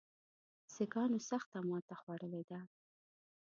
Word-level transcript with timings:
سیکهانو 0.73 1.19
سخته 1.29 1.57
ماته 1.69 1.95
خوړلې 2.01 2.43
ده. 2.49 2.59